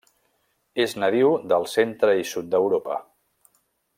[0.85, 3.01] És nadiu del centre i sud d'Europa.